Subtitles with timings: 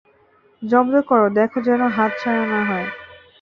[0.61, 2.87] জব্দ করো, দেখো যেনো হাত ছাড়া না হয়।